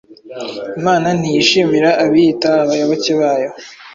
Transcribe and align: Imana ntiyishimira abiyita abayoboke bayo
Imana 0.79 1.07
ntiyishimira 1.19 1.89
abiyita 2.03 2.49
abayoboke 2.63 3.11
bayo 3.21 3.49